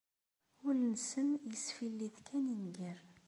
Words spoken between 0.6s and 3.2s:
Ul-nsen isfillit kan i nnger.